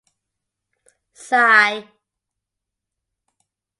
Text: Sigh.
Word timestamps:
Sigh. 1.27 1.87